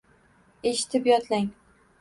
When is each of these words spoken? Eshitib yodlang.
Eshitib 0.71 1.11
yodlang. 1.13 1.49